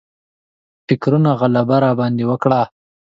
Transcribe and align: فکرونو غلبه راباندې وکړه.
فکرونو 0.87 1.29
غلبه 1.41 1.75
راباندې 1.85 2.23
وکړه. 2.27 2.61